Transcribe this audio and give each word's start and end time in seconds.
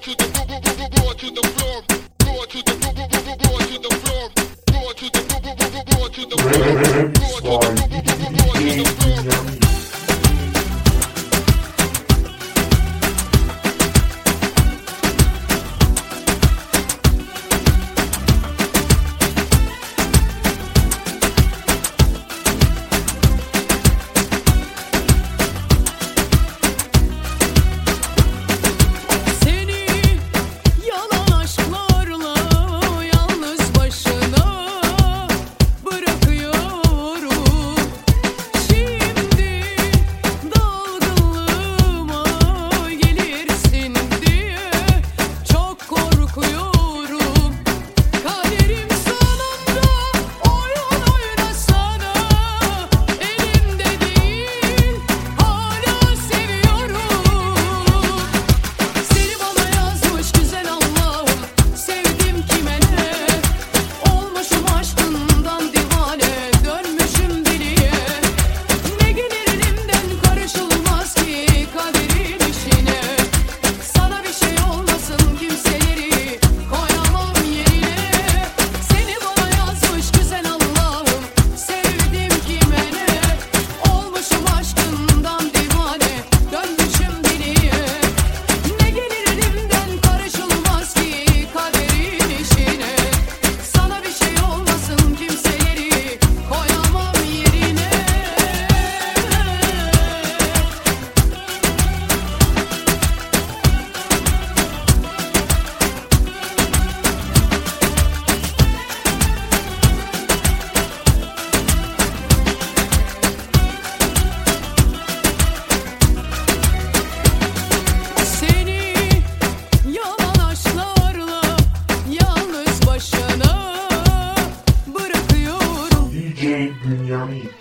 to 0.00 0.16
the 0.16 0.24
roar 1.02 1.12
to 1.12 1.30
the 1.30 1.42
floor, 1.42 1.82
roar 2.24 2.46
to 2.46 2.62
the 2.62 2.72
roar 2.72 3.60
to 3.60 3.78
the 3.78 3.90
floor, 4.00 4.30
roar 4.72 4.94
to 4.94 5.10
the 5.10 5.20
roar 5.92 6.08
to 6.08 6.24
the 6.24 6.36
floor, 7.42 7.89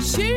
She 0.00 0.27